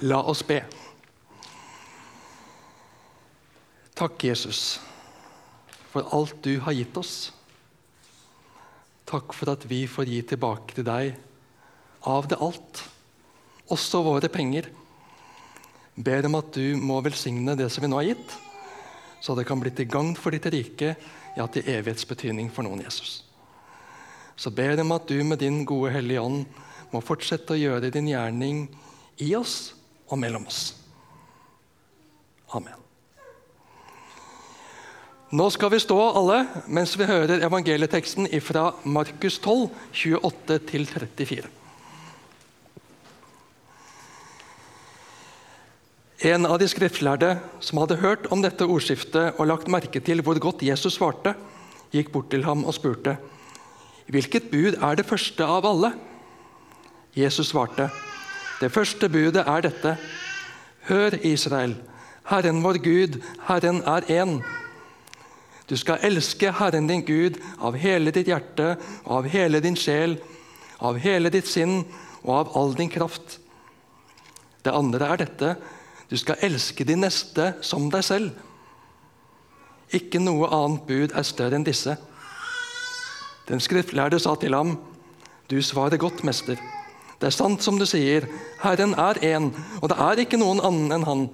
[0.00, 0.62] La oss be.
[4.00, 4.80] Takk, Jesus,
[5.92, 7.32] for alt du har gitt oss.
[9.10, 11.16] Takk for at vi får gi tilbake til deg
[12.08, 12.84] av det alt,
[13.68, 14.70] også våre penger.
[16.00, 18.36] Ber om at du må velsigne det som vi nå har gitt,
[19.20, 20.94] så det kan bli til gagn for ditt rike,
[21.36, 23.18] ja, til evighetsbetydning for noen Jesus.
[24.40, 26.46] Så ber om at du med din gode Hellige Ånd
[26.94, 28.64] må fortsette å gjøre din gjerning
[29.20, 29.74] i oss
[30.10, 30.74] og mellom oss.
[32.50, 32.76] Amen.
[35.30, 41.46] Nå skal vi stå alle mens vi hører evangelieteksten fra Markus 12, 28-34.
[46.20, 47.30] En av de skriftlærde
[47.64, 51.32] som hadde hørt om dette ordskiftet og lagt merke til hvor godt Jesus svarte,
[51.94, 53.16] gikk bort til ham og spurte,
[54.10, 55.94] 'Hvilket bud er det første av alle?'
[57.14, 57.88] Jesus svarte,
[58.60, 59.96] 'Det første budet er dette.'
[60.80, 61.76] Hør, Israel,
[62.30, 64.40] Herren vår Gud, Herren er én.
[65.70, 68.76] Du skal elske Herren din Gud av hele ditt hjerte,
[69.06, 70.18] av hele din sjel,
[70.80, 71.84] av hele ditt sinn
[72.22, 73.38] og av all din kraft.
[74.64, 75.56] Det andre er dette
[76.10, 78.32] du skal elske de neste som deg selv.
[79.94, 81.94] Ikke noe annet bud er større enn disse.
[83.46, 84.78] Den skriftlærde sa til ham,
[85.50, 86.58] Du svarer godt, mester.
[87.20, 88.24] Det er sant som du sier,
[88.62, 89.50] Herren er én,
[89.82, 91.24] og det er ikke noen annen enn Han.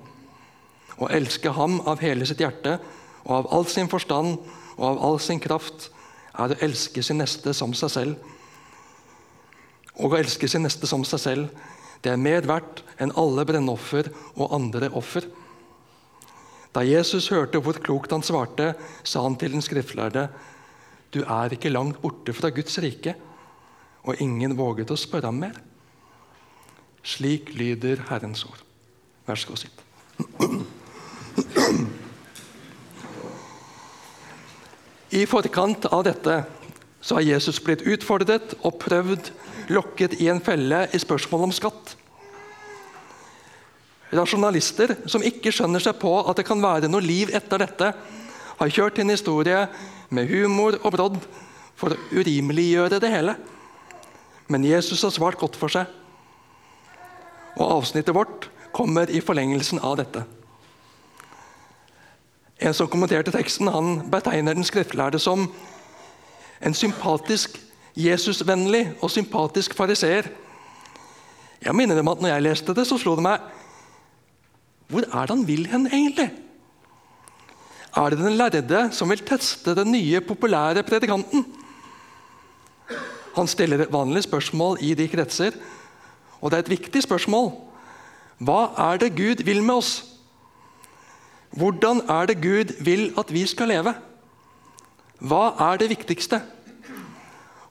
[0.98, 2.80] Å elske Ham av hele sitt hjerte
[3.26, 4.40] og av all sin forstand
[4.76, 5.90] og av all sin kraft
[6.34, 8.32] er å elske sin neste som seg selv.
[10.02, 11.62] Og å elske sin neste som seg selv
[12.02, 15.24] det er mer verdt enn alle brennoffer og andre offer.
[16.74, 18.74] Da Jesus hørte hvor klokt han svarte,
[19.06, 20.26] sa han til den skriftlærde.:
[21.10, 23.14] Du er ikke langt borte fra Guds rike.
[24.04, 25.56] Og ingen våget å spørre ham mer.
[27.06, 28.62] Slik lyder Herrens ord.
[29.26, 29.82] Vær så god, sitt.
[35.14, 36.40] I forkant av dette
[37.00, 39.30] så har Jesus blitt utfordret og prøvd
[39.70, 41.94] lokket i en felle i spørsmål om skatt.
[44.14, 47.92] Rasjonalister som ikke skjønner seg på at det kan være noe liv etter dette,
[48.56, 49.66] har kjørt en historie
[50.10, 51.18] med humor og brodd
[51.76, 53.36] for å urimeliggjøre det hele.
[54.50, 55.86] Men Jesus har svart godt for seg.
[57.56, 60.24] Og avsnittet vårt kommer i forlengelsen av dette.
[62.56, 65.48] En som kommenterte teksten, han betegner den skriftlærde som
[66.60, 67.60] en sympatisk
[67.96, 70.26] Jesusvennlig og sympatisk fariseer.
[71.64, 73.46] Jeg minner om at når jeg leste det, så slo det meg
[74.92, 76.26] Hvor er det han vil hen, egentlig?
[77.96, 81.46] Er det den lærde som vil teste den nye, populære predikanten?
[83.34, 85.56] Han stiller vanlige spørsmål i de kretser,
[86.46, 87.48] og det er et viktig spørsmål.
[88.38, 88.60] Hva
[88.92, 89.94] er det Gud vil med oss?
[91.56, 93.96] Hvordan er det Gud vil at vi skal leve?
[95.18, 96.38] Hva er det viktigste?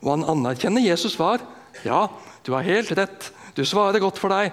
[0.03, 1.39] Og han anerkjenner Jesus svar.
[1.85, 2.09] Ja,
[2.43, 3.29] du har helt rett.
[3.55, 4.51] Du svarer godt for deg.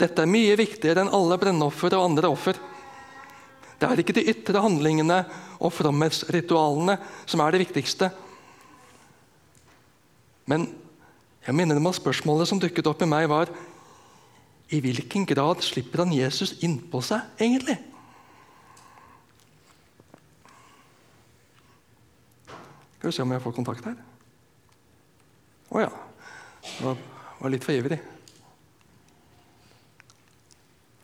[0.00, 2.58] Dette er mye viktigere enn alle brennoffer og andre offer.
[3.78, 5.22] Det er ikke de ytre handlingene
[5.60, 8.10] og fromhetsritualene som er det viktigste.
[10.50, 10.66] Men
[11.46, 13.50] jeg minner meg at spørsmålet som dukket opp i meg, var
[14.70, 17.78] i hvilken grad slipper han Jesus innpå seg, egentlig?
[22.98, 23.96] Skal vi se om jeg får kontakt her.
[25.70, 25.90] Å oh, ja.
[26.60, 27.00] Det var,
[27.40, 27.98] var litt for ivrig.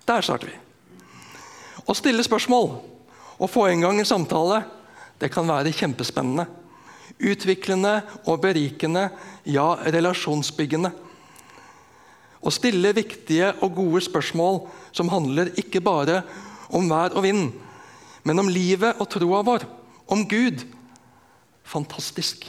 [0.07, 0.59] Der starter vi.
[1.87, 2.69] Å stille spørsmål
[3.37, 4.61] og få i gang en samtale
[5.17, 6.45] det kan være kjempespennende.
[7.17, 9.09] Utviklende og berikende,
[9.49, 10.93] ja, relasjonsbyggende.
[12.47, 14.61] Å stille viktige og gode spørsmål
[14.95, 16.21] som handler ikke bare
[16.75, 17.49] om vær og vind,
[18.27, 19.65] men om livet og troa vår,
[20.13, 20.67] om Gud.
[21.67, 22.45] Fantastisk.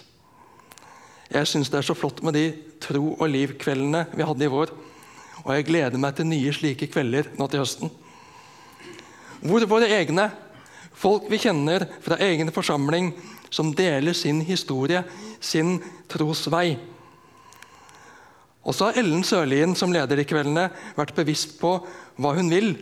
[1.27, 2.45] Jeg syns det er så flott med de
[2.83, 4.73] tro- og liv-kveldene vi hadde i vår.
[5.43, 7.91] Og jeg gleder meg til nye slike kvelder nå til høsten.
[9.43, 10.29] Hvor våre egne,
[10.97, 13.11] folk vi kjenner fra egen forsamling,
[13.49, 15.03] som deler sin historie,
[15.39, 15.77] sin
[16.11, 16.77] trosvei.
[18.67, 20.67] Og så har Ellen Sørlien som leder i kveldene
[20.97, 21.77] vært bevisst på
[22.19, 22.73] hva hun vil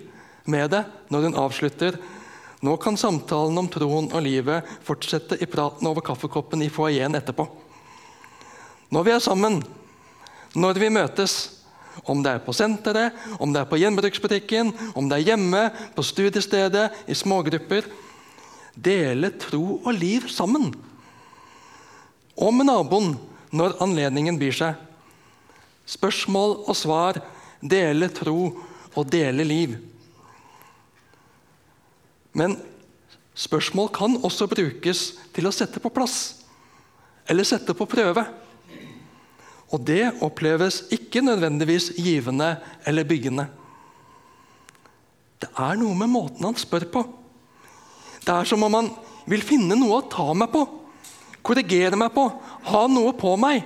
[0.50, 0.82] med det
[1.14, 2.00] når hun avslutter.
[2.66, 7.46] Nå kan samtalen om troen og livet fortsette i praten over kaffekoppen i foajeen etterpå.
[8.96, 9.60] Når vi er sammen,
[10.56, 11.36] når vi møtes,
[12.10, 15.62] om det er på senteret, om det er på gjenbruksbutikken, om det er hjemme,
[15.96, 17.88] på studiestedet, i smågrupper
[18.76, 20.74] Dele tro og liv sammen.
[22.36, 23.16] Og med naboen
[23.56, 24.80] når anledningen byr seg.
[25.88, 27.20] Spørsmål og svar,
[27.62, 28.40] dele tro
[28.96, 29.76] og dele liv.
[32.36, 32.58] Men
[33.36, 35.06] spørsmål kan også brukes
[35.36, 36.42] til å sette på plass
[37.32, 38.26] eller sette på prøve.
[39.74, 43.48] Og det oppleves ikke nødvendigvis givende eller byggende.
[45.42, 47.06] Det er noe med måten han spør på.
[48.26, 48.90] Det er som om han
[49.30, 50.64] vil finne noe å ta meg på,
[51.46, 52.26] korrigere meg på,
[52.72, 53.62] ha noe på meg.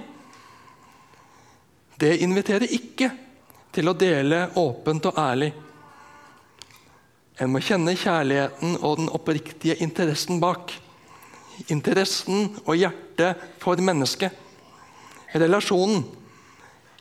[2.00, 3.10] Det inviterer ikke
[3.76, 5.50] til å dele åpent og ærlig.
[7.40, 10.74] En må kjenne kjærligheten og den oppriktige interessen bak.
[11.72, 14.36] Interessen og hjertet for mennesket.
[15.36, 16.04] Relasjonen.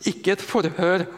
[0.06, 1.08] Ikke et forhør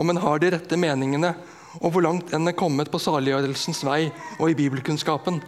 [0.00, 1.34] om en har de rette meningene,
[1.82, 4.06] og hvor langt en er kommet på saliggjørelsens vei
[4.38, 5.42] og i bibelkunnskapen.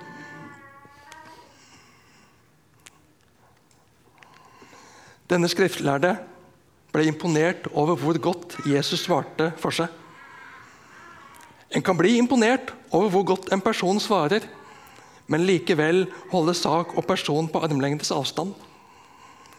[5.29, 6.15] Denne skriftlærde
[6.93, 9.93] ble imponert over hvor godt Jesus svarte for seg.
[11.77, 14.47] En kan bli imponert over hvor godt en person svarer,
[15.29, 18.55] men likevel holde sak og person på armlengdes avstand.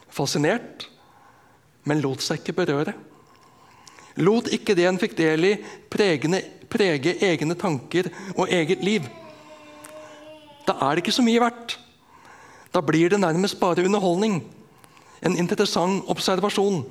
[0.09, 0.87] Fascinert,
[1.85, 2.95] men lot seg ikke berøre.
[4.17, 5.55] Lot ikke det en fikk del i,
[5.89, 9.05] pregene, prege egne tanker og eget liv.
[10.65, 11.77] Da er det ikke så mye verdt.
[12.73, 14.41] Da blir det nærmest bare underholdning.
[15.21, 16.83] En interessant observasjon.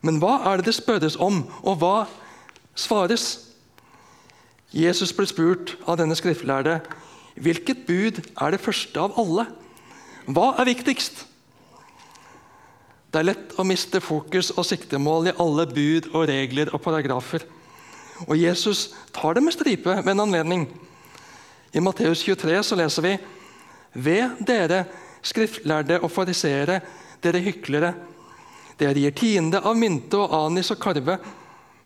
[0.00, 1.96] Men hva er det det spørres om, og hva
[2.76, 3.26] svares.
[4.76, 6.80] Jesus ble spurt av denne skriftlærde
[7.36, 9.44] hvilket bud er det første av alle.
[10.26, 11.26] Hva er viktigst?
[13.12, 17.44] Det er lett å miste fokus og siktemål i alle bud og regler og paragrafer.
[18.26, 20.66] Og Jesus tar det med stripe ved en anledning.
[21.76, 23.16] I Matteus 23 så leser vi
[23.96, 24.84] Ved dere
[25.26, 26.80] skriftlærde og fariseere,
[27.24, 27.94] dere hyklere.
[28.78, 31.18] Dere gir tiende av mynte og anis og karve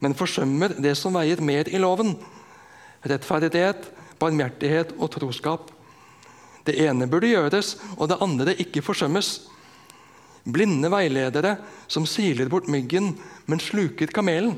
[0.01, 2.15] men forsømmer det som veier mer i loven.
[3.05, 3.91] Rettferdighet,
[4.21, 5.71] barmhjertighet og troskap.
[6.65, 9.31] Det ene burde gjøres, og det andre ikke forsømmes.
[10.45, 11.59] Blinde veiledere
[11.89, 13.13] som siler bort myggen,
[13.47, 14.57] men sluker kamelen.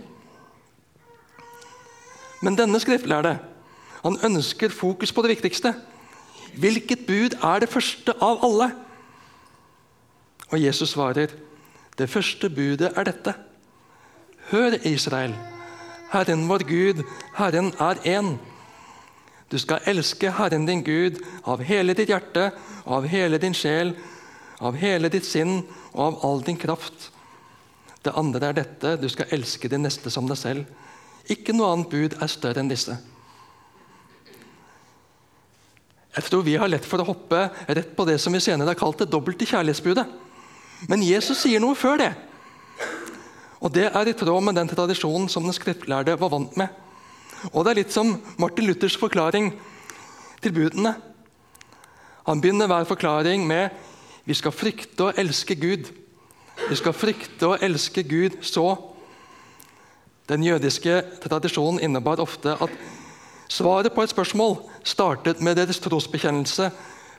[2.43, 3.37] Men denne skriftlærde
[4.03, 5.75] han ønsker fokus på det viktigste.
[6.59, 8.69] Hvilket bud er det første av alle?
[10.53, 11.33] Og Jesus svarer,
[11.99, 13.35] det første budet er dette.
[14.51, 15.35] Hør, Israel.
[16.13, 17.05] Herren vår Gud,
[17.39, 18.35] Herren er én.
[19.53, 22.51] Du skal elske Herren din Gud av hele ditt hjerte,
[22.85, 23.95] av hele din sjel,
[24.61, 25.63] av hele ditt sinn
[25.93, 27.11] og av all din kraft.
[28.03, 30.69] Det andre er dette du skal elske din neste som deg selv.
[31.31, 32.97] Ikke noe annet bud er større enn disse.
[36.13, 38.79] Jeg tror vi har lett for å hoppe rett på det som vi senere har
[38.79, 40.05] kalt det dobbelte kjærlighetsbudet.
[40.91, 42.13] Men Jesus sier noe før det.
[43.63, 46.69] Og Det er i tråd med den tradisjonen som den skriftlærde var vant med.
[47.53, 49.53] Og Det er litt som Martin Luthers forklaring
[50.43, 50.97] til budene.
[52.27, 53.71] Han begynner hver forklaring med
[54.25, 55.89] vi skal frykte og elske Gud.
[56.69, 58.77] Vi skal frykte og elske Gud så.
[60.29, 62.71] Den jødiske tradisjonen innebar ofte at
[63.53, 66.71] svaret på et spørsmål startet med deres trosbekjennelse.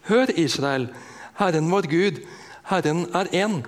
[0.09, 0.89] Hør, Israel,
[1.38, 2.21] Herren vår Gud,
[2.69, 3.62] Herren er én.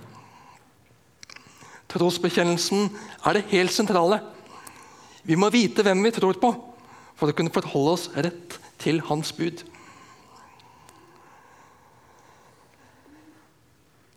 [1.92, 2.90] Trosbekjennelsen
[3.26, 4.20] er det helt sentrale.
[5.24, 6.52] Vi må vite hvem vi tror på,
[7.16, 9.64] for å kunne forholde oss rett til Hans bud.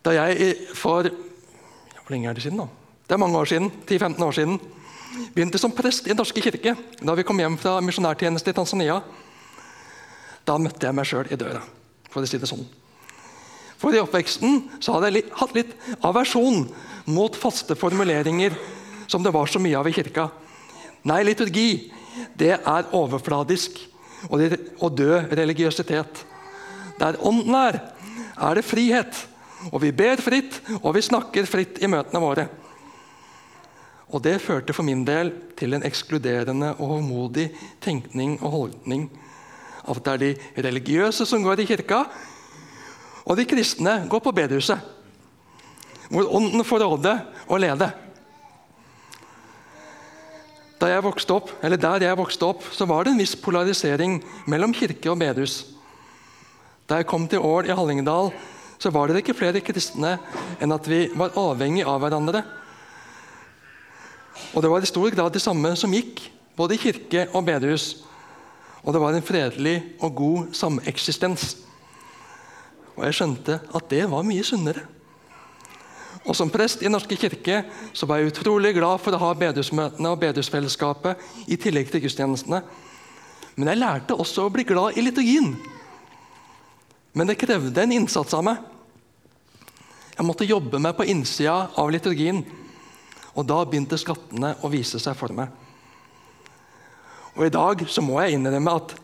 [0.04, 1.08] Da jeg for
[2.08, 2.62] Hvor lenge er det siden?
[2.62, 2.64] da?
[3.04, 4.60] Det er mange år siden, 10-15 år siden.
[5.34, 9.00] Begynte som prest i Den norske kirke da vi kom hjem fra misjonærtjeneste i Tanzania.
[10.46, 11.62] Da møtte jeg meg sjøl i døra,
[12.08, 12.64] for å si det sånn.
[13.78, 15.74] For i oppveksten så hadde jeg hatt litt
[16.04, 16.66] aversjon
[17.06, 18.56] mot faste formuleringer
[19.08, 20.28] som det var så mye av i kirka.
[21.08, 21.68] Nei, liturgi
[22.38, 23.78] det er overfladisk
[24.28, 26.24] og, det, og død religiøsitet.
[26.98, 27.80] Der ånden er,
[28.34, 29.26] er det frihet.
[29.72, 32.46] Og vi ber fritt, og vi snakker fritt i møtene våre.
[34.08, 37.50] Og Det førte for min del til en ekskluderende og håndmodig
[37.80, 39.10] tenkning og holdning.
[39.88, 42.04] At det er de religiøse som går i kirka,
[43.24, 44.80] og de kristne går på bedehuset
[46.08, 47.14] hvor Ånden får råde
[47.48, 47.90] og lede.
[50.78, 54.22] Da jeg vokste opp, eller Der jeg vokste opp, så var det en viss polarisering
[54.46, 55.66] mellom kirke og bedehus.
[56.88, 58.30] Da jeg kom til Ål i Hallingdal,
[58.78, 60.18] så var det ikke flere kristne
[60.62, 62.44] enn at vi var avhengig av hverandre.
[64.54, 66.22] Og Det var i stor grad de samme som gikk,
[66.56, 68.04] både i kirke og bedehus.
[68.82, 71.56] Og det var en fredelig og god sameksistens.
[72.96, 74.86] Og jeg skjønte at det var mye sunnere.
[76.24, 77.62] Og Som prest i Norske kirke
[77.92, 82.62] så var jeg utrolig glad for å ha bedehusmøtene og bedehusfellesskapet i tillegg til gudstjenestene.
[83.56, 85.54] Men jeg lærte også å bli glad i liturgien.
[87.14, 88.60] Men det krevde en innsats av meg.
[90.18, 92.42] Jeg måtte jobbe meg på innsida av liturgien.
[93.38, 95.52] Og da begynte skattene å vise seg for meg.
[97.38, 98.96] Og I dag så må jeg innrømme at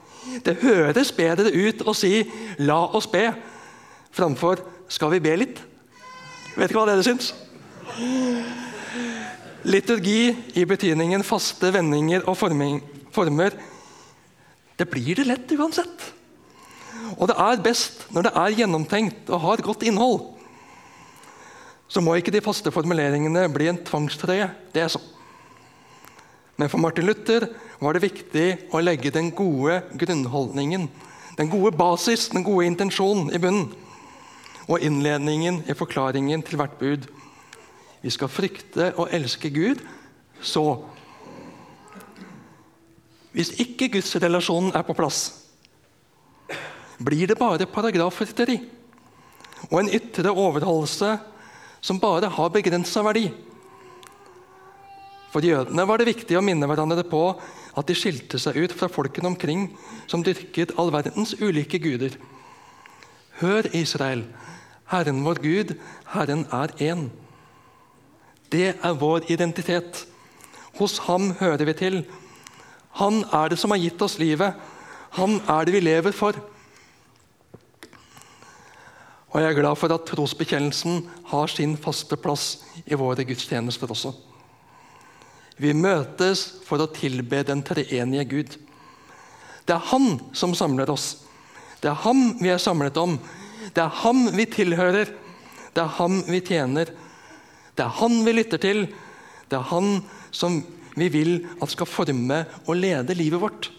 [0.42, 2.24] det høres bedre ut å si
[2.58, 3.34] 'la oss be'
[4.10, 5.60] framfor 'skal vi be litt'?
[6.56, 7.32] Vet ikke hva dere syns?
[9.64, 13.52] Liturgi i betydningen faste vendinger og former
[14.76, 16.12] Det blir det lett uansett.
[17.18, 20.33] Og det er best når det er gjennomtenkt og har godt innhold.
[21.88, 24.48] Så må ikke de faste formuleringene bli en tvangstrøye.
[24.74, 25.10] Det er sånn.
[26.56, 27.48] Men for Martin Luther
[27.80, 30.86] var det viktig å legge den gode grunnholdningen,
[31.34, 33.72] den gode basis, den gode intensjonen i bunnen.
[34.70, 37.08] Og innledningen i forklaringen til hvert bud.
[38.04, 39.82] Vi skal frykte og elske Gud,
[40.40, 40.84] så
[43.34, 45.40] Hvis ikke gudsrelasjonen er på plass,
[47.02, 48.60] blir det bare paragrafrytteri
[49.72, 51.08] og en ytre overholdelse
[51.84, 53.28] som bare har begrensa verdi.
[55.34, 57.24] For jødene var det viktig å minne hverandre på
[57.74, 59.66] at de skilte seg ut fra folkene omkring,
[60.06, 62.14] som dyrket all verdens ulike guder.
[63.40, 64.22] Hør, Israel,
[64.88, 65.74] Herren vår Gud,
[66.14, 67.08] Herren er én.
[68.52, 70.04] Det er vår identitet.
[70.78, 72.00] Hos ham hører vi til.
[73.02, 74.54] Han er det som har gitt oss livet.
[75.18, 76.38] Han er det vi lever for.
[79.34, 81.00] Og jeg er glad for at trosbekjennelsen
[81.32, 84.12] har sin faste plass i våre gudstjenester også.
[85.58, 88.54] Vi møtes for å tilbe den treenige Gud.
[89.66, 91.24] Det er Han som samler oss.
[91.82, 93.18] Det er Ham vi er samlet om.
[93.74, 95.10] Det er Ham vi tilhører.
[95.74, 96.94] Det er Ham vi tjener.
[97.74, 98.86] Det er Han vi lytter til.
[99.50, 99.96] Det er Han
[100.30, 100.62] som
[100.94, 103.70] vi vil at skal forme og lede livet vårt.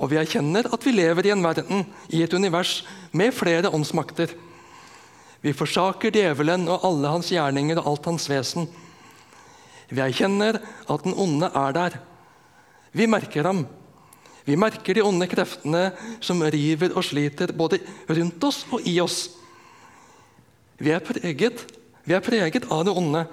[0.00, 2.80] Og vi erkjenner at vi lever i en verden, i et univers,
[3.12, 4.32] med flere åndsmakter.
[5.44, 8.68] Vi forsaker djevelen og alle hans gjerninger og alt hans vesen.
[9.90, 11.98] Vi erkjenner at den onde er der.
[12.92, 13.66] Vi merker ham.
[14.44, 15.90] Vi merker de onde kreftene
[16.24, 19.28] som river og sliter både rundt oss og i oss.
[20.80, 21.66] Vi er preget,
[22.08, 23.26] vi er preget av det onde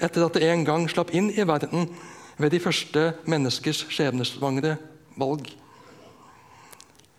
[0.00, 1.90] etter at det en gang slapp inn i verden
[2.38, 4.78] ved de første menneskers skjebnesvangre
[5.20, 5.50] valg.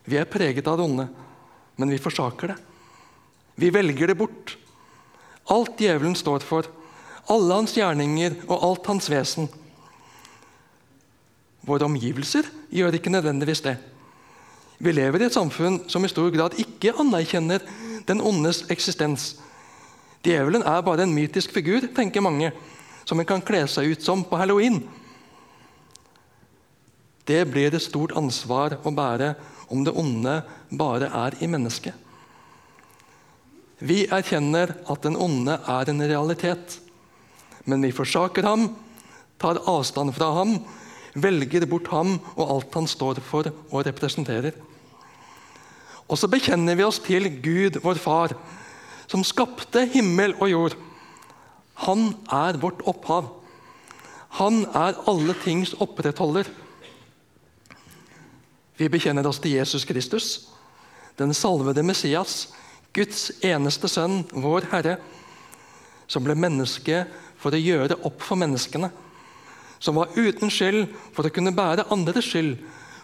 [0.10, 1.06] Vi er preget av det onde,
[1.78, 2.58] men vi forsaker det.
[3.60, 4.56] Vi velger det bort.
[5.54, 6.66] Alt djevelen står for,
[7.30, 9.50] alle hans gjerninger og alt hans vesen.
[11.68, 13.76] Våre omgivelser gjør ikke nødvendigvis det.
[14.80, 17.62] Vi lever i et samfunn som i stor grad ikke anerkjenner
[18.08, 19.34] den ondes eksistens.
[20.26, 22.50] Djevelen er bare en mytisk figur, tenker mange,
[23.06, 24.82] som en kan kle seg ut som på halloween.
[27.30, 29.34] Det blir et stort ansvar å bære
[29.70, 31.94] om det onde bare er i mennesket.
[33.80, 36.80] Vi erkjenner at den onde er en realitet.
[37.70, 38.74] Men vi forsaker ham,
[39.40, 40.58] tar avstand fra ham,
[41.16, 44.58] velger bort ham og alt han står for og representerer.
[46.10, 48.34] Og så bekjenner vi oss til Gud, vår Far,
[49.10, 50.78] som skapte himmel og jord.
[51.86, 53.30] Han er vårt opphav.
[54.42, 56.50] Han er alle tings opprettholder.
[58.80, 60.26] Vi bekjenner oss til Jesus Kristus,
[61.20, 62.48] den salvede Messias,
[62.96, 64.94] Guds eneste sønn, vår Herre,
[66.08, 67.02] som ble menneske
[67.42, 68.88] for å gjøre opp for menneskene.
[69.84, 72.56] Som var uten skyld for å kunne bære andres skyld,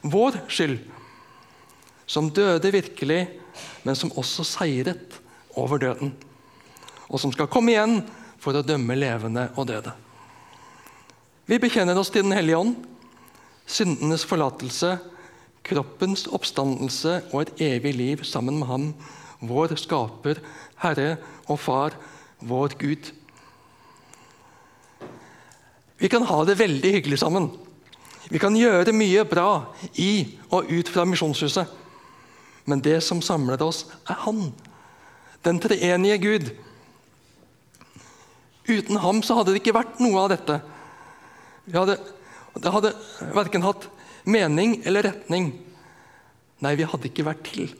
[0.07, 0.79] vår skyld.
[2.07, 3.25] Som døde virkelig,
[3.83, 5.19] men som også seiret
[5.59, 6.13] over døden.
[7.11, 7.97] Og som skal komme igjen
[8.39, 9.91] for å dømme levende og døde.
[11.45, 12.79] Vi bekjenner oss til Den hellige ånd,
[13.67, 14.95] syndenes forlatelse,
[15.65, 18.89] kroppens oppstandelse og et evig liv sammen med Ham,
[19.45, 20.39] vår skaper,
[20.81, 21.15] Herre
[21.47, 21.95] og Far,
[22.41, 23.11] vår Gud.
[25.97, 27.49] Vi kan ha det veldig hyggelig sammen.
[28.29, 31.69] Vi kan gjøre mye bra i og ut fra Misjonshuset.
[32.65, 34.49] Men det som samler oss, er Han,
[35.45, 36.49] den treenige Gud.
[38.65, 40.55] Uten ham så hadde det ikke vært noe av dette.
[41.73, 41.99] Hadde,
[42.57, 42.93] det hadde
[43.35, 43.85] verken hatt
[44.25, 45.51] mening eller retning.
[46.63, 47.73] Nei, vi hadde ikke vært til.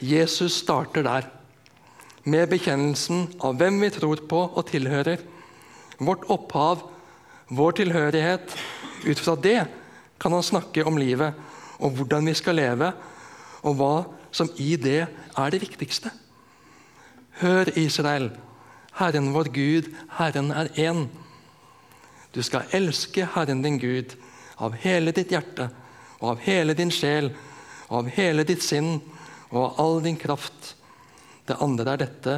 [0.00, 1.28] Jesus starter der,
[2.24, 5.20] med bekjennelsen av hvem vi tror på og tilhører
[6.00, 6.82] vårt opphav,
[7.48, 8.56] vår tilhørighet.
[9.04, 9.60] Ut fra det
[10.20, 11.36] kan han snakke om livet
[11.80, 12.92] og hvordan vi skal leve,
[13.64, 13.94] og hva
[14.32, 16.12] som i det er det viktigste.
[17.40, 18.30] Hør, Israel.
[19.00, 21.06] Herren vår Gud, Herren er én.
[22.32, 24.14] Du skal elske Herren din Gud
[24.62, 25.70] av hele ditt hjerte
[26.20, 27.32] og av hele din sjel
[27.88, 28.98] og av hele ditt sinn
[29.50, 30.74] og av all din kraft.
[31.46, 32.36] Det andre er dette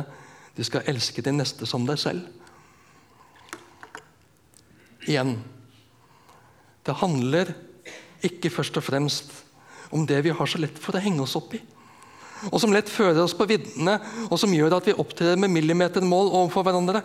[0.57, 2.25] du skal elske din neste som deg selv.
[5.09, 5.37] Igjen
[6.87, 7.53] det handler
[8.27, 9.31] ikke først og fremst
[9.93, 11.61] om det vi har så lett for å henge oss opp i.
[12.51, 16.33] Og som lett fører oss på viddene, og som gjør at vi opptrer med millimetermål
[16.33, 17.05] overfor hverandre.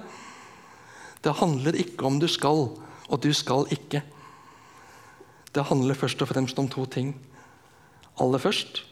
[1.24, 2.70] Det handler ikke om du skal,
[3.08, 4.04] og du skal ikke.
[5.56, 7.16] Det handler først og fremst om to ting.
[8.22, 8.84] Aller først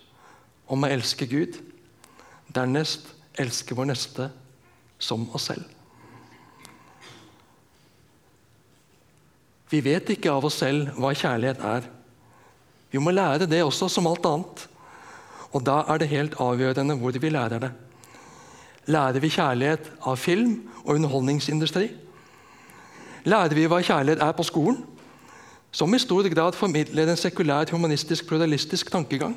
[0.67, 1.59] om å elske Gud.
[2.55, 4.29] Dernest elske vår neste
[4.97, 5.65] som oss selv.
[9.69, 11.89] Vi vet ikke av oss selv hva kjærlighet er.
[12.93, 14.67] Vi må lære det også, som alt annet.
[15.51, 17.71] Og da er det helt avgjørende hvor vi lærer det.
[18.93, 21.89] Lærer vi kjærlighet av film og underholdningsindustri?
[23.25, 24.83] Lærer vi hva kjærlighet er på skolen?
[25.75, 29.33] Som i stor grad formidler en sekulær, humanistisk, pluralistisk tankegang.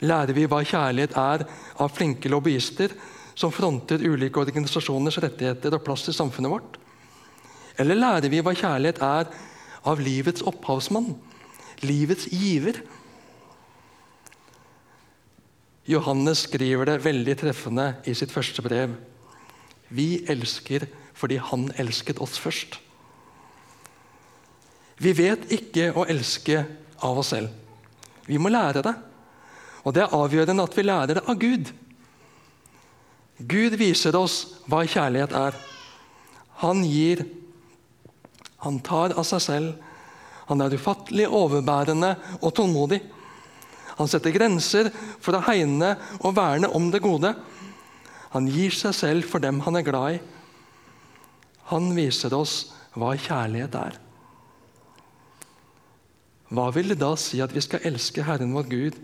[0.00, 1.44] Lærer vi hva kjærlighet er
[1.82, 2.94] av flinke lobbyister
[3.38, 6.78] som fronter ulike organisasjoners rettigheter og plass i samfunnet vårt?
[7.78, 9.28] Eller lærer vi hva kjærlighet er
[9.88, 11.10] av livets opphavsmann,
[11.82, 12.78] livets giver?
[15.88, 18.94] Johannes skriver det veldig treffende i sitt første brev.
[19.90, 20.86] Vi elsker
[21.18, 22.78] fordi han elsket oss først.
[24.98, 26.64] Vi vet ikke å elske
[27.06, 27.50] av oss selv.
[28.26, 28.94] Vi må lære det.
[29.86, 31.70] Og det er avgjørende at vi lærer det av Gud.
[33.38, 35.58] Gud viser oss hva kjærlighet er.
[36.62, 37.22] Han gir
[38.64, 39.74] han tar av seg selv.
[40.48, 42.98] Han er ufattelig overbærende og tålmodig.
[43.98, 44.90] Han setter grenser
[45.22, 47.34] for å hegne og verne om det gode.
[48.34, 50.20] Han gir seg selv for dem han er glad i.
[51.70, 53.98] Han viser oss hva kjærlighet er.
[56.48, 58.96] Hva vil det da si at vi skal elske Herren vår Gud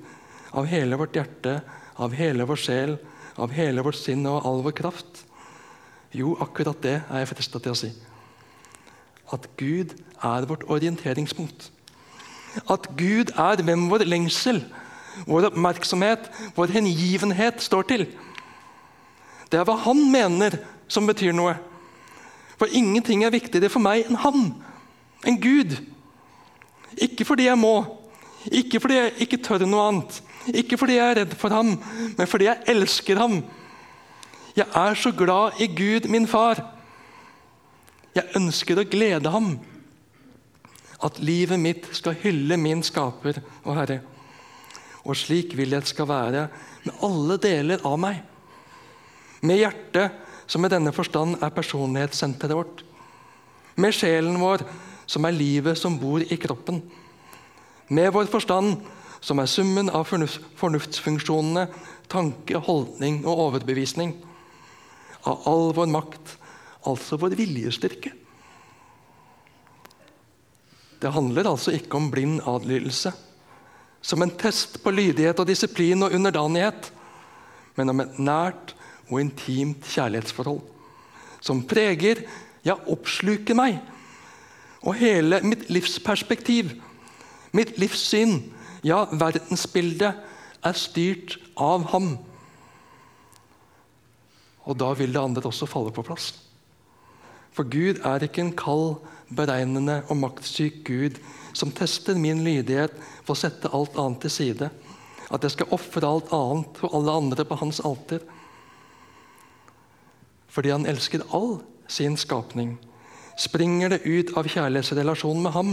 [0.57, 1.59] av hele vårt hjerte,
[2.01, 2.97] av hele vår sjel,
[3.37, 5.25] av hele vårt sinn og all vår kraft?
[6.15, 7.93] Jo, akkurat det er jeg fristet til å si
[9.33, 11.71] at Gud er vårt orienteringspunkt.
[12.71, 14.61] At Gud er hvem vår lengsel,
[15.27, 18.07] vår oppmerksomhet, vår hengivenhet står til.
[19.51, 21.57] Det er hva han mener som betyr noe.
[22.59, 24.47] For ingenting er viktigere for meg enn han,
[25.27, 25.75] enn Gud.
[27.03, 27.75] Ikke fordi jeg må,
[28.53, 30.21] ikke fordi jeg ikke tør noe annet,
[30.55, 31.75] ikke fordi jeg er redd for ham,
[32.19, 33.41] men fordi jeg elsker ham.
[34.55, 36.61] Jeg er så glad i Gud, min far,
[38.15, 39.57] jeg ønsker å glede ham.
[41.05, 43.99] At livet mitt skal hylle min skaper og Herre.
[45.05, 46.47] Og slik vil jeg det skal være
[46.85, 48.21] med alle deler av meg.
[49.45, 50.15] Med hjertet,
[50.47, 52.83] som i denne forstand er personlighetssenteret vårt.
[53.81, 54.65] Med sjelen vår,
[55.07, 56.83] som er livet som bor i kroppen.
[57.89, 58.79] Med vår forstand,
[59.25, 61.67] som er summen av fornuftsfunksjonene,
[62.13, 64.15] tanke, holdning og overbevisning.
[65.25, 66.37] Av all vår makt
[66.85, 68.13] altså vår viljestyrke.
[71.01, 73.13] Det handler altså ikke om blind adlydelse,
[74.05, 76.91] som en test på lydighet og disiplin og underdanighet,
[77.77, 78.74] men om et nært
[79.11, 80.63] og intimt kjærlighetsforhold
[81.45, 82.23] som preger,
[82.65, 83.77] ja, oppsluker meg
[84.85, 86.75] og hele mitt livsperspektiv,
[87.57, 88.39] mitt livssyn,
[88.85, 90.21] ja, verdensbildet,
[90.65, 92.15] er styrt av ham.
[94.65, 96.31] Og da vil det andre også falle på plass.
[97.55, 98.97] For Gud er ikke en kald,
[99.35, 101.17] beregnende og maktsyk Gud
[101.57, 102.93] som tester min lydighet
[103.25, 104.69] for å sette alt annet til side.
[105.33, 108.21] At jeg skal ofre alt annet og alle andre på hans alter.
[110.55, 111.59] Fordi han elsker all
[111.91, 112.77] sin skapning,
[113.39, 115.73] springer det ut av kjærlighetsrelasjonen med ham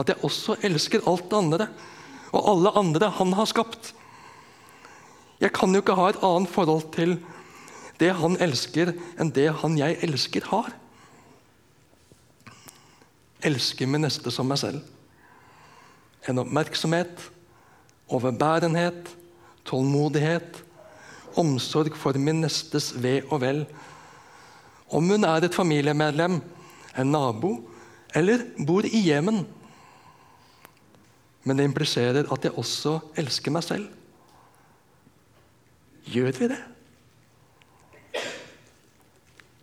[0.00, 1.68] at jeg også elsker alt det andre
[2.30, 3.94] og alle andre han har skapt.
[5.40, 7.16] Jeg kan jo ikke ha et annet forhold til
[8.00, 10.70] det han elsker, enn det han jeg elsker, har
[13.46, 14.80] elsker min neste som meg selv.
[16.28, 17.22] En oppmerksomhet,
[18.10, 19.08] overbærenhet,
[19.68, 20.60] tålmodighet,
[21.40, 23.64] omsorg for min nestes ve og vel.
[24.90, 26.40] Om hun er et familiemedlem,
[26.98, 27.54] en nabo
[28.14, 29.44] eller bor i Jemen.
[31.46, 33.88] Men det impliserer at jeg også elsker meg selv.
[36.10, 36.60] Gjør vi det?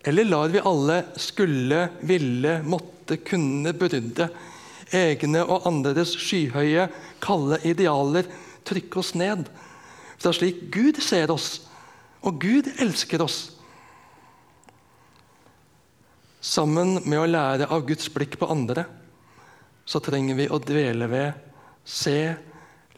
[0.08, 4.30] Eller lar vi alle skulle, ville, måtte kunne burde
[4.96, 6.88] egne og andres skyhøye,
[7.20, 8.30] kalde idealer
[8.68, 9.48] trykke oss ned.
[10.16, 11.62] For det er slik Gud ser oss
[12.26, 13.57] Og Gud elsker oss.
[16.44, 18.86] Sammen med å lære av Guds blikk på andre,
[19.88, 21.40] så trenger vi å dvele ved,
[21.88, 22.36] se,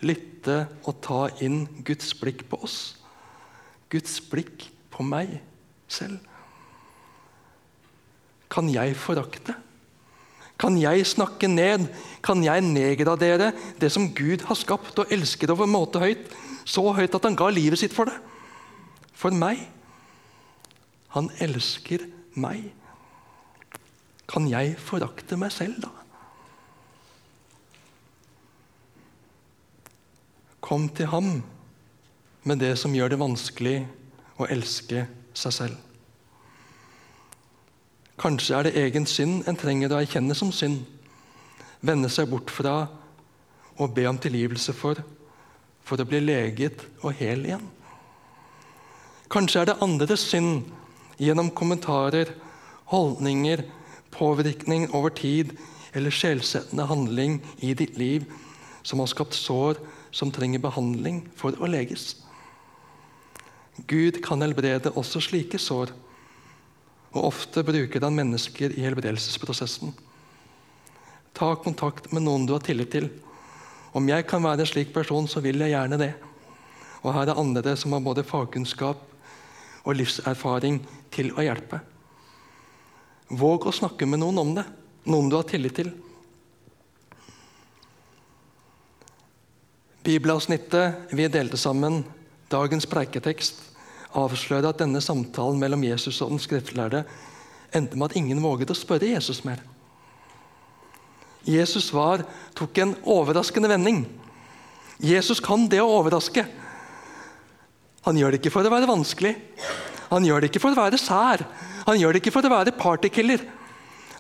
[0.02, 2.80] lytte og ta inn Guds blikk på oss.
[3.90, 5.38] Guds blikk på meg
[5.90, 6.20] selv.
[8.50, 9.56] Kan jeg forakte?
[10.60, 11.86] Kan jeg snakke ned?
[12.26, 16.26] Kan jeg nedgradere det som Gud har skapt og elsket overmåte høyt?
[16.68, 18.18] Så høyt at han ga livet sitt for det.
[19.16, 19.62] For meg.
[21.16, 22.04] Han elsker
[22.36, 22.68] meg.
[24.30, 25.90] Kan jeg forakte meg selv, da?
[30.62, 31.40] Kom til ham
[32.46, 33.78] med det som gjør det vanskelig
[34.38, 35.78] å elske seg selv.
[38.20, 40.84] Kanskje er det egen synd en trenger å erkjenne som synd.
[41.82, 42.84] Vende seg bort fra
[43.80, 45.00] og be om tilgivelse for,
[45.82, 47.64] for å bli leget og hel igjen.
[49.32, 50.68] Kanskje er det andres synd
[51.22, 52.34] gjennom kommentarer,
[52.92, 53.64] holdninger,
[54.12, 55.56] påvirkning over tid
[55.94, 58.26] eller sjelsettende handling i ditt liv
[58.84, 59.80] som har skapt sår
[60.12, 62.16] som trenger behandling for å leges.
[63.88, 65.94] Gud kan helbrede også slike sår.
[67.14, 69.94] Og ofte bruker han mennesker i helbredelsesprosessen.
[71.34, 73.10] Ta kontakt med noen du har tillit til.
[73.96, 76.12] Om jeg kan være en slik person, så vil jeg gjerne det.
[77.02, 79.02] Og her er andre som har både fagkunnskap
[79.86, 80.82] og livserfaring
[81.14, 81.80] til å hjelpe.
[83.30, 84.66] Våg å snakke med noen om det,
[85.10, 85.92] noen du har tillit til.
[90.06, 92.02] Bibelavsnittet vi delte sammen,
[92.50, 93.62] dagens preiketekst,
[94.18, 97.04] avslørte at denne samtalen mellom Jesus og den skriftlærde
[97.76, 99.62] endte med at ingen våget å spørre Jesus mer.
[101.46, 102.24] Jesus' svar
[102.58, 104.04] tok en overraskende vending.
[105.00, 106.44] Jesus kan det å overraske.
[108.08, 109.36] Han gjør det ikke for å være vanskelig.
[110.10, 111.46] Han gjør det ikke for å være sær.
[111.90, 113.42] Han gjør det ikke for å være partykiller.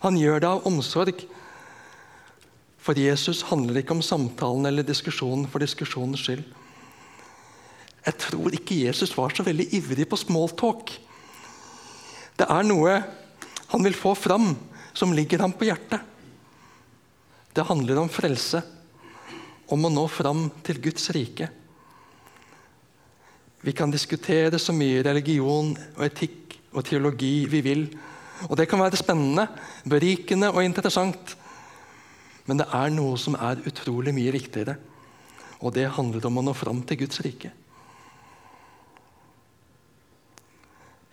[0.01, 1.19] Han gjør det av omsorg.
[2.81, 6.47] For Jesus handler ikke om samtalen eller diskusjonen for diskusjonens skyld.
[8.07, 10.95] Jeg tror ikke Jesus var så veldig ivrig på smalltalk.
[12.41, 12.97] Det er noe
[13.69, 14.55] han vil få fram,
[14.97, 16.01] som ligger ham på hjertet.
[17.53, 18.63] Det handler om frelse,
[19.69, 21.51] om å nå fram til Guds rike.
[23.61, 27.85] Vi kan diskutere så mye religion og etikk og teologi vi vil.
[28.47, 29.47] Og det kan være spennende,
[29.89, 31.35] berikende og interessant.
[32.45, 34.77] Men det er noe som er utrolig mye viktigere.
[35.59, 37.51] Og det handler om å nå fram til Guds rike.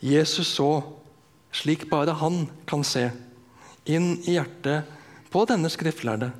[0.01, 0.83] Jesus så,
[1.51, 3.09] slik bare han kan se,
[3.87, 4.87] inn i hjertet
[5.33, 6.31] på denne skriftlærde,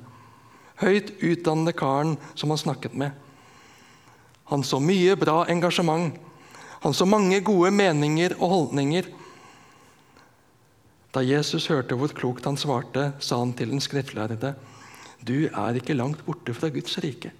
[0.81, 3.11] høyt utdannede karen som han snakket med.
[4.51, 6.15] Han så mye bra engasjement.
[6.87, 9.09] Han så mange gode meninger og holdninger.
[11.11, 14.53] Da Jesus hørte hvor klokt han svarte, sa han til den skriftlærde,
[15.19, 17.33] du er ikke langt borte fra Guds rike.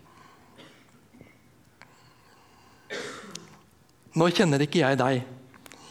[4.19, 5.23] Nå kjenner ikke jeg deg,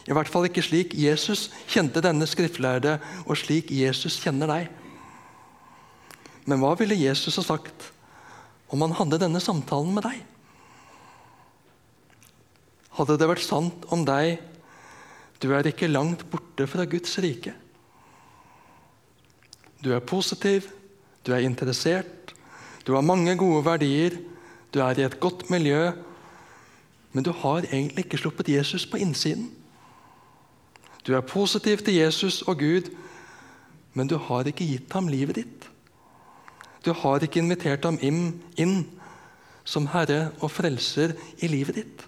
[0.05, 4.69] i hvert fall ikke slik Jesus kjente denne skriftlærde, og slik Jesus kjenner deg.
[6.45, 7.89] Men hva ville Jesus ha sagt
[8.69, 10.25] om han hadde denne samtalen med deg?
[12.97, 14.39] Hadde det vært sant om deg
[15.37, 17.53] du er ikke langt borte fra Guds rike?
[19.85, 20.71] Du er positiv,
[21.21, 22.33] du er interessert,
[22.87, 24.17] du har mange gode verdier,
[24.73, 25.91] du er i et godt miljø,
[27.13, 29.51] men du har egentlig ikke sluppet Jesus på innsiden.
[31.05, 32.89] Du er positiv til Jesus og Gud,
[33.93, 35.69] men du har ikke gitt ham livet ditt.
[36.85, 38.85] Du har ikke invitert ham inn, inn
[39.67, 42.06] som herre og frelser i livet ditt.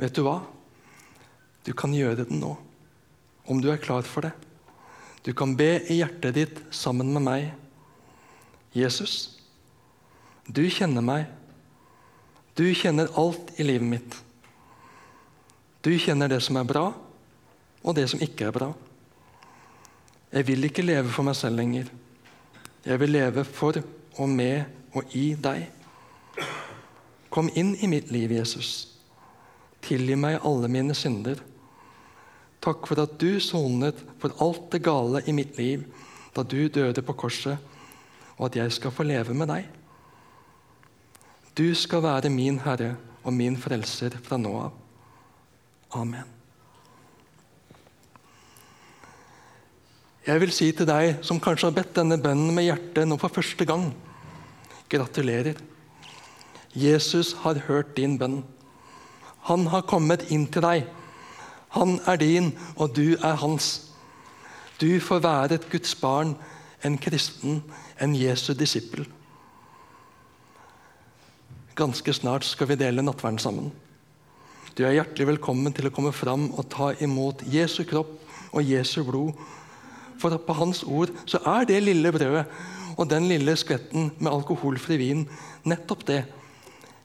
[0.00, 0.38] Vet du hva?
[1.66, 2.54] Du kan gjøre det nå,
[3.44, 4.32] om du er klar for det.
[5.26, 7.50] Du kan be i hjertet ditt sammen med meg.
[8.72, 9.36] Jesus,
[10.48, 11.26] du kjenner meg.
[12.56, 14.16] Du kjenner alt i livet mitt.
[15.84, 16.86] Du kjenner det som er bra,
[17.80, 18.70] og det som ikke er bra.
[20.30, 21.88] Jeg vil ikke leve for meg selv lenger.
[22.86, 23.80] Jeg vil leve for
[24.16, 24.64] og med
[24.96, 25.68] og i deg.
[27.30, 28.99] Kom inn i mitt liv, Jesus.
[29.84, 31.40] Tilgi meg alle mine synder.
[32.60, 35.86] Takk for at du sonet for alt det gale i mitt liv
[36.36, 37.56] da du døde på korset,
[38.38, 39.64] og at jeg skal få leve med deg.
[41.56, 44.76] Du skal være min Herre og min Frelser fra nå av.
[45.98, 46.36] Amen.
[50.26, 53.32] Jeg vil si til deg som kanskje har bedt denne bønnen med hjertet nå for
[53.32, 53.88] første gang
[54.90, 55.58] gratulerer.
[56.76, 58.42] Jesus har hørt din bønn.
[59.48, 60.88] Han har kommet inn til deg.
[61.76, 63.90] Han er din, og du er hans.
[64.80, 66.34] Du får være et Guds barn,
[66.84, 67.62] en kristen,
[68.00, 69.06] en Jesu disippel.
[71.76, 73.70] Ganske snart skal vi dele nattverden sammen.
[74.76, 78.16] Du er hjertelig velkommen til å komme fram og ta imot Jesu kropp
[78.50, 79.34] og Jesu blod.
[80.20, 82.46] For på Hans ord så er det lille brødet
[82.96, 85.26] og den lille skvetten med alkoholfri vin
[85.68, 86.22] nettopp det.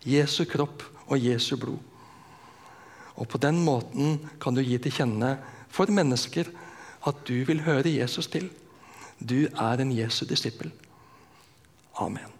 [0.05, 1.79] Jesu kropp og Jesu blod.
[3.15, 5.37] Og På den måten kan du gi til kjenne
[5.69, 6.51] for mennesker
[7.07, 8.49] at du vil høre Jesus til.
[9.19, 10.71] Du er en Jesu disippel.
[11.95, 12.34] Amen.